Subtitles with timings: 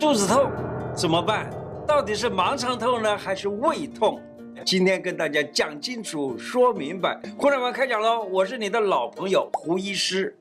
[0.00, 0.50] 肚子痛
[0.96, 1.50] 怎么办？
[1.86, 4.18] 到底是盲肠痛呢，还是胃痛？
[4.64, 7.20] 今天跟大家讲清楚、说明白。
[7.36, 8.22] 互联网开讲喽！
[8.24, 10.34] 我是你的老朋友胡医师。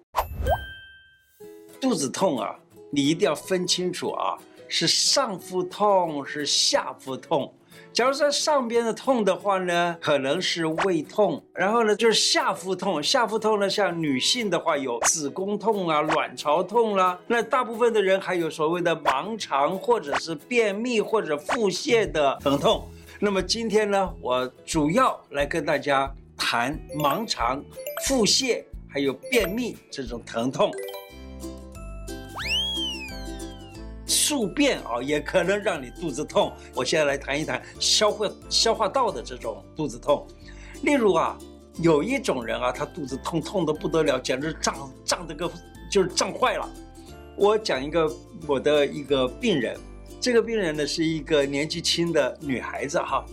[1.81, 2.55] 肚子痛啊，
[2.89, 4.37] 你一定要分清楚啊，
[4.69, 7.53] 是上腹痛，是下腹痛。
[7.94, 13.01] 假如在上边的痛的话呢，可能是胃痛，然后呢就是下腹痛。
[13.03, 17.20] 下腹痛呢，像女性的话有子宫痛啊、卵巢痛啦、啊。
[17.27, 22.84] 那大部分的人还有所谓的盲肠或者是便秘或者腹泻的疼痛。
[23.20, 27.63] 那么今天呢，我主要来跟大家谈盲肠、
[28.07, 30.71] 腹泻还有便秘这种疼痛。
[34.23, 36.54] 宿便啊，也可能让你肚子痛。
[36.73, 40.26] 我现在来谈一谈消化消化道的这种肚子痛。
[40.84, 41.38] 例如啊，
[41.82, 45.52] 有一种人啊，他肚子痛痛的不得了，简直胀胀的个
[45.91, 46.70] 就是胀坏了。
[47.36, 48.09] 我讲一个
[48.48, 49.77] 我的一个病人，
[50.22, 53.26] 这个病人呢是一个年纪轻的女孩子哈。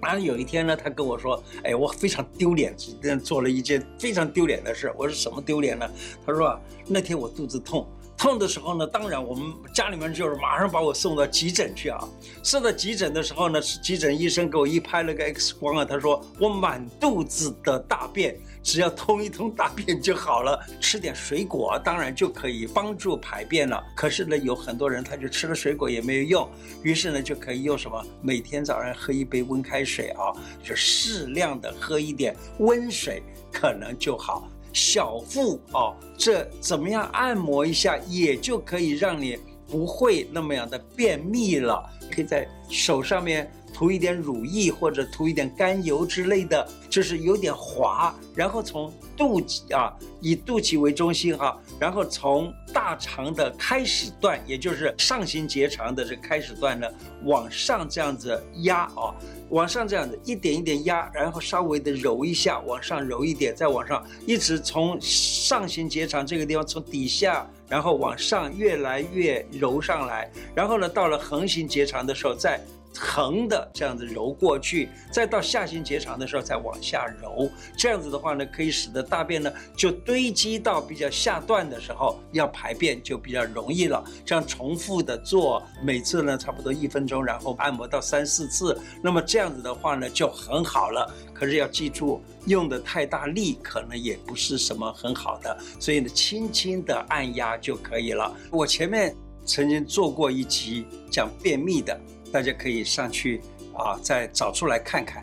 [0.00, 2.74] 然后有一天呢，她跟我说：“哎，我非常丢脸，
[3.22, 5.86] 做了一件非常丢脸的事。”我说：“什么丢脸呢？”
[6.24, 7.86] 她说：“啊，那天我肚子痛。”
[8.26, 12.08] 痛的时候呢，当然我们家里面就是马上把我送到急诊去啊。
[12.42, 23.80] 送到急诊的时候呢，急诊医生给我一拍了个 X 光啊，他说我满肚子的大便，只要通一通大便就好了，吃点水果当然就可以帮助排便了。
[23.94, 26.50] 可是呢，有很多人他就吃了水果也没有用，
[26.82, 28.04] 于是呢就可以用什么？
[28.20, 34.50] 每天早上喝一杯温开水啊，就适量的喝一点温水，可能就好。
[34.76, 41.82] 小腹哦，这怎么样按摩一下，也就可以让你不会那么样的便秘了。
[42.10, 56.88] 可以在手上面涂一点乳液或者涂一点甘油之类的，就是有点滑，然后从肚脐啊，以肚脐为中心哈、然后从大肠的开始段，也就是上行结肠的这个开始段呢，
[57.24, 59.12] 往上这样子压啊。
[59.50, 72.58] 往上这样子一点一点压，然后稍微的揉一下，往上揉一点，再往上，一直从上行结肠这个地方从底下，然后往上越来越揉上来，然后呢，到了横行结肠的时候再。
[72.98, 84.02] 横的这样子揉过去，再到下行结肠的时候再往下揉，这样子的话呢，可以使得大便呢就堆积到比较下段的时候，要排便就比较容易了。
[84.24, 91.12] 这样重复的做，每次呢差不多一分钟，然后按摩到三四次，那么这样子的话呢就很好了。
[91.32, 98.34] 可是要记住，用的太大力可能也不是什么很好的，所以呢轻轻的按压就可以了。
[98.50, 99.14] 我前面
[99.44, 101.98] 曾经做过一集讲便秘的。
[102.32, 103.40] 大家可以上去
[103.74, 105.22] 啊，再找出来看看。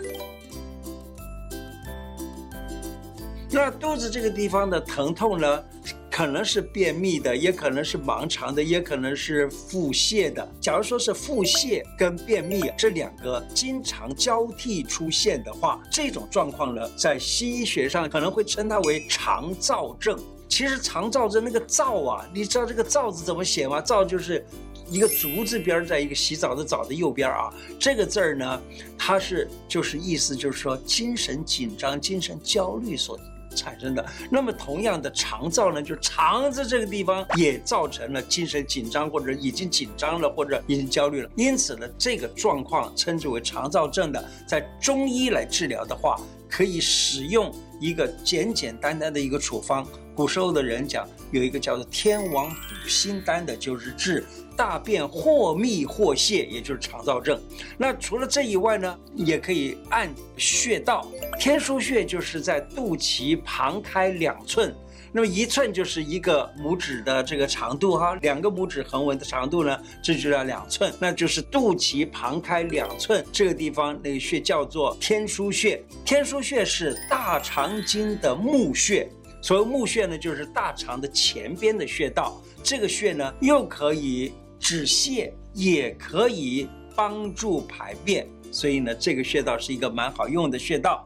[3.52, 5.64] 那肚子这个地方的疼痛呢，
[6.10, 10.52] 可能是便秘的，也可能是盲肠的，也可能是腹泻的。
[10.60, 20.20] 假如说是腹泻跟便秘这两个经常交替出现的话，这种状况呢，在西医学上可能会称它为肠燥症。
[20.50, 23.80] 其实肠燥症那个燥啊，你知道这个躁字怎么写吗？
[23.80, 24.44] 燥就是。
[24.90, 28.62] 一个足字边，在一个洗澡的澡的右边啊，这个字儿呢，
[28.98, 33.20] 它是就是意思就是说精神紧张、精神焦虑所
[33.56, 34.06] 产生的。
[34.32, 41.30] 那么同样的肠燥呢，就肠子这个地方也造成了精神紧张，或者已经紧张了，或者已经焦虑了。
[41.36, 49.86] 因此呢，这个状况称之为肠燥症的，在中医来治疗的话，可以使用一个简简单单的一个处方。
[50.16, 54.26] 古时候的人讲有一个叫做天王补心丹的，就是治。
[54.56, 57.42] 大便或秘或泻，也就是肠燥症。
[57.76, 61.08] 那除了这以外呢，也可以按穴道。
[61.40, 64.72] 天枢穴就是在肚脐旁开两寸，
[65.14, 75.82] 那么一寸就是一个拇指的这个长度哈，两个拇指横纹的长度呢，这就叫两寸，那就是肚脐旁开两寸这个地方那个穴叫做天枢穴。
[76.04, 79.08] 天枢穴是大肠经的募穴，
[79.42, 82.42] 所谓募穴呢，就是大肠的前边的穴道。
[82.64, 84.34] 这个穴呢，又可以。
[84.66, 91.06] 止泻也可以帮助排便，所以呢，这个穴道是一个蛮好用的穴道。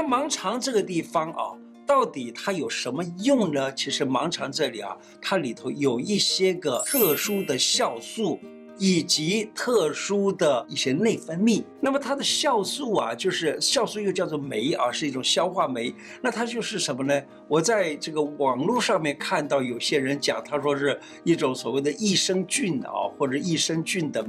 [0.00, 1.50] 那盲肠这个地方啊，
[1.84, 3.74] 到底它有什么用呢？
[3.74, 8.38] 其实盲肠这里啊，它里头有一些个特殊的酵素，
[8.78, 11.64] 以及特殊的一些内分泌。
[11.80, 15.94] 那么它的酵素啊，就是酵素又叫做酶啊，是一种消化酶。
[16.22, 17.22] 那它就是什么呢？
[17.48, 24.24] 我在这个网络上面看到有些人讲，他说是一种所谓的益生菌啊，或者益生菌的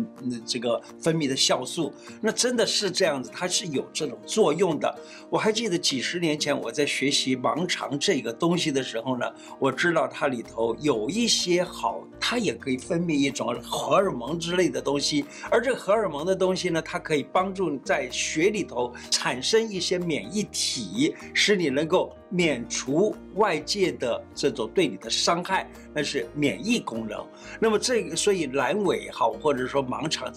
[0.46, 1.94] 这个分泌的酵素。
[2.22, 4.98] 那真的是这样子，它是有这种作用的。
[5.30, 9.26] 我还记得几十年前我在学习盲肠这个东西的时候呢，
[9.60, 27.24] 我知道它里头有一些好，它也可以分泌一种荷尔蒙之类的东西，而这荷尔蒙的东西呢，它可以帮助你在血里头产生一些免疫体，使你能够免除外界的这种对你的伤害，那是免疫功能。
[27.60, 30.34] 那么这个，所以阑尾也好，或者说盲肠，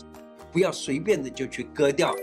[0.50, 2.14] 不要随便的就去割掉。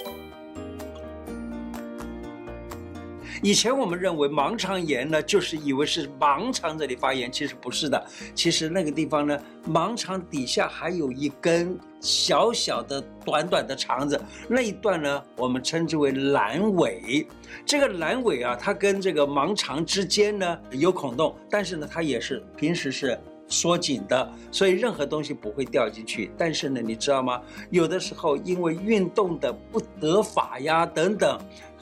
[3.42, 8.06] 以前我们认为盲肠炎呢，就是以为是盲肠这里发炎，其实不是的。
[8.36, 17.26] 其实那个地方呢，盲肠底下还有一根小小的、短短的肠子，那一段呢，我们称之为阑尾。
[17.66, 26.30] 这个阑尾啊，它跟这个盲肠之间呢有孔洞，但是呢，它也是平时是缩紧的，所以任何东西不会掉进去。
[26.38, 27.42] 但是呢，你知道吗？
[27.70, 31.40] 有的时候因为运动的不得法呀，等等。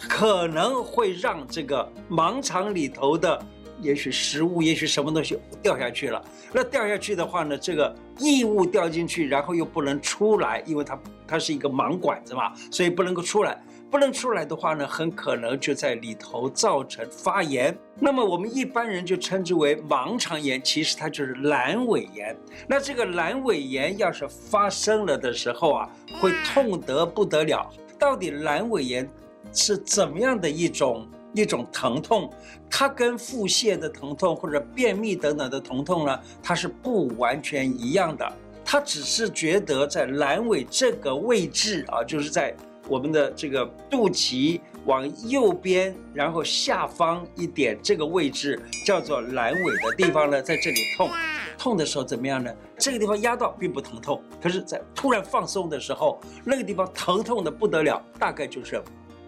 [0.10, 3.40] 可能会让这个盲肠里头的，
[3.82, 6.24] 也许食物，也许什么东西掉下去了。
[6.54, 13.62] 那掉下去的话呢，这个异物掉进去，然后又不能出来，因为它它是一个盲管子嘛，所以不能够出来。
[13.90, 17.74] 不能出来的话呢，很可能就在里头造成发炎。
[18.02, 22.36] 那么我们一般人就称之为盲肠炎，其实它就是阑尾炎。
[22.68, 25.90] 那这个阑尾炎要是发生了的时候啊，
[26.20, 27.66] 会痛得不得了。
[27.98, 29.10] 到底阑尾炎？
[29.54, 32.30] 是怎么样的一种一种疼痛？
[32.70, 38.32] 它跟腹泻的疼痛或者便秘等等的疼痛呢，它是不完全一样的。
[38.66, 42.54] 它只是觉得在阑尾这个位置啊，就是在
[42.90, 51.10] 我们的这个肚脐往右边，然后下方一点这个位置叫做阑尾的地方呢，在这里痛。
[51.58, 52.54] 痛的时候怎么样呢？
[52.78, 58.84] 这个地方压到并不疼痛，可是在突然放松的时候，那个地方疼痛的不得了，大概就是。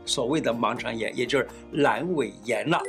[0.10, 2.82] 所谓的盲肠炎，也就是阑尾炎了。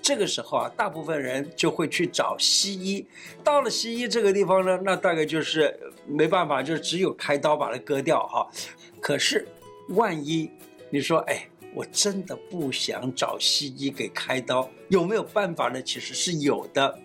[0.00, 3.06] 这个时候啊，大部分人就会去找西医。
[3.42, 8.46] 到了西医这个地方呢，那大概就是没办法，就只有开刀把它割掉哈。
[9.00, 9.46] 可是，
[9.90, 10.50] 万一
[10.90, 15.82] 你说，哎，我真的不想找西医给开刀，有没有办法呢？
[15.82, 16.98] 其实是有的。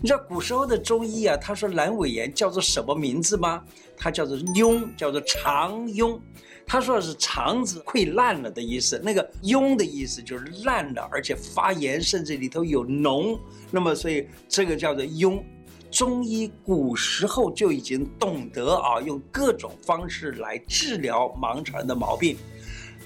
[0.00, 3.62] 你知道古时候的中医啊，他说阑尾炎叫做什么名字吗？
[3.96, 6.18] 它叫做痈，叫做肠痈。
[6.66, 9.00] 他说的是肠子溃烂了的意思。
[9.04, 13.38] 那个痈的意思就是烂了，而且发炎，甚至里头有脓。
[13.70, 15.42] 那么，所以这个叫做痈。
[15.90, 22.36] 中医古时候就已经懂得啊，用各种方式来治疗盲肠的毛病。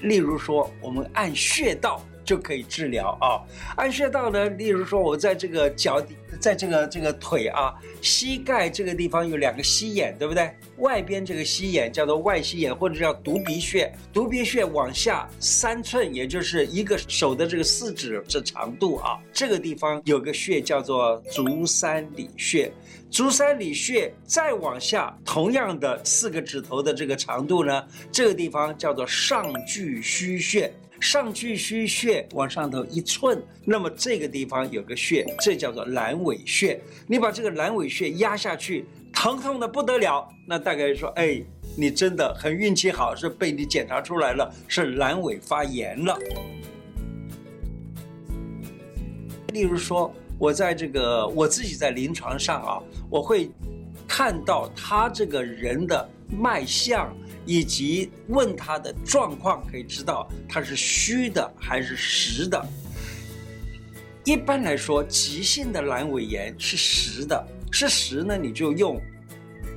[0.01, 2.01] 例如说，我们按穴道。
[2.29, 3.41] 就可以治疗啊，
[3.75, 7.73] 按穴道呢，例如说，我在这个脚底，在这个这个腿啊，
[8.03, 10.47] 膝盖这个地方有两个膝眼，对不对？
[10.77, 13.91] 外边这个膝眼叫做外膝眼，或者叫犊鼻穴。
[14.13, 22.71] 犊鼻穴往下三寸，也就是一个手的这个四指这长度啊，这个地方有个穴叫做足三里穴。
[23.09, 30.71] 足三里穴再往下，同样的四个指头的这个长度呢，这个地方叫做上巨虚穴。
[30.99, 36.79] 上巨虚穴往上头一寸，那么这个地方有个穴，这叫做阑尾穴。
[37.07, 40.27] 你把这个阑尾穴压下去，疼痛的不得了。
[40.45, 41.41] 那大概说，哎，
[41.77, 46.17] 你真的很运气好，是被你检查出来了，是阑尾发炎了。
[49.53, 53.49] 例如说，我在这个我自己在临床上啊，我会
[54.07, 57.15] 看到他这个人的脉象。
[57.49, 62.63] 以及问他的状况，可以知道他是虚的还是实的。
[64.23, 69.01] 一般来说，急性的阑尾炎是实的，是实呢，你就用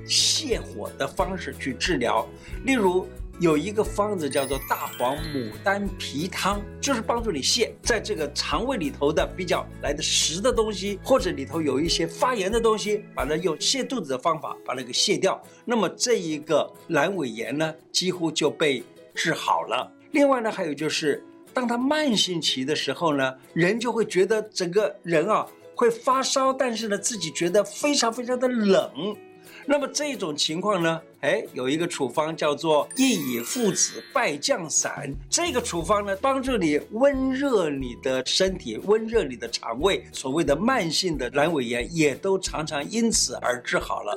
[0.06, 2.28] 泻火的方式去治疗，
[2.66, 3.08] 例如。
[3.40, 18.82] 有一个方子叫做大黄牡丹皮汤，就是帮助你泻，在这个肠胃里头的比较来的实的东西，或者里头有一些发炎的东西，把它用泻肚子的方法把它给泻掉，那么这一个阑尾炎呢，几乎就被
[19.14, 19.90] 治好了。
[20.12, 29.16] 另外呢，还有就是，当它慢性期的时候呢，人就会觉得整个人啊会发烧，但是呢自己觉得非常非常的冷。
[29.64, 44.14] 那么这种情况呢，哎，有一个处方叫做益矣附子败将散，这个处方呢，帮助你温热你的身体，温热你的肠胃，所谓的慢性的阑尾炎也都常常因此而治好了。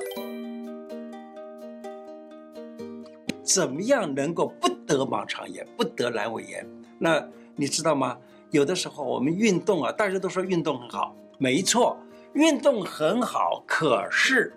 [3.44, 6.66] 怎么样能够不得盲肠炎，不得阑尾炎？
[6.98, 8.18] 那你知道吗？
[8.50, 11.96] 有的时候我们运动啊，大家都说运动很好，没错，
[12.32, 13.62] 运动很好。
[13.66, 14.52] 可是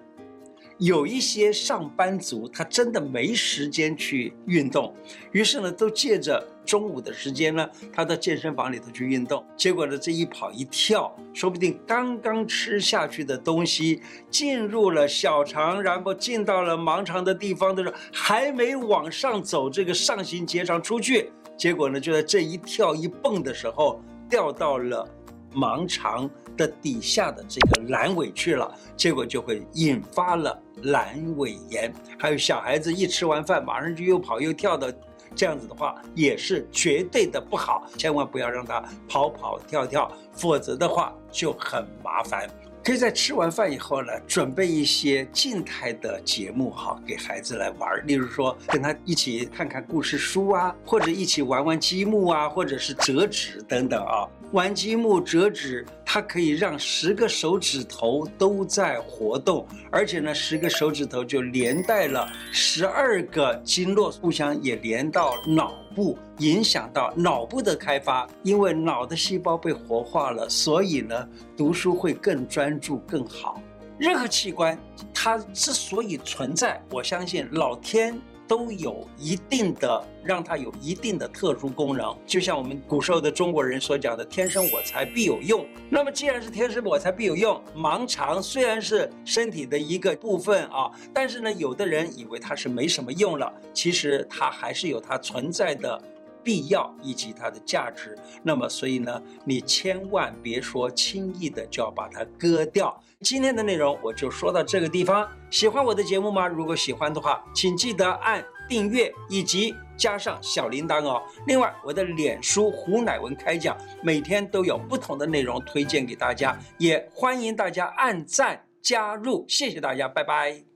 [0.79, 4.93] 有一些上班族，他真的没时间去运动，
[5.31, 6.43] 于是呢，都借着。
[6.65, 25.09] 中午的时间呢，他到健身房里头去运动，结果呢，这一跑一跳，说不定刚刚吃下去的东西进入了小肠，然后进到了盲肠的地方的时候，还没往上走这个上行结肠出去，结果呢，就在这一跳一蹦的时候掉到了
[25.55, 26.29] 盲肠
[26.59, 31.89] 的底下的这个阑尾去了，结果就会引发了阑尾炎。
[32.19, 34.93] 还有小孩子一吃完饭，马上就又跑又跳的。
[35.35, 42.49] 这样子的话也是绝对的不好，千万不要让他跑跑跳跳，否则的话就很麻烦。
[42.89, 47.87] 可以在吃完饭以后呢，准备一些静态的节目哈，给孩子来玩。
[48.07, 54.25] 例如说，跟他一起看看故事书啊，或者一起玩玩积木啊，或者是折纸等等啊。
[54.53, 68.25] 玩积木、折纸，它可以让十个手指头都在活动，而且呢，十个手指头就连带了十二个经络，互相也连到脑不，影响到脑部的开发。
[68.41, 71.27] 因为脑的细胞被活化了，所以呢，
[71.57, 73.61] 读书会更专注、更好。
[73.97, 74.79] 任何器官，
[75.13, 78.17] 它之所以存在，我相信老天。
[78.49, 85.63] 都有一定的，让它有一定的特殊功能，就像我们古时候的中国人所讲的“天生我材必有用”。
[85.87, 96.01] 那么，既然是天生我材必有用，盲肠虽然是身体的一个部分啊，但是呢，有的人以为它是没什么用了，其实它还是有它存在的。
[96.49, 102.99] 必要以及它的价值，那么所以呢，你千万别说轻易的就要把它割掉。
[103.19, 105.29] 今天的内容我就说到这个地方。
[105.51, 106.47] 喜欢我的节目吗？
[106.47, 111.21] 如果喜欢的话，请记得按订阅以及加上小铃铛哦。
[111.45, 119.45] 另外，我的脸书胡乃文开讲，每天都有不同的内容推荐给大家，也欢迎大家按赞加入。
[119.47, 120.68] 谢谢大家，拜拜。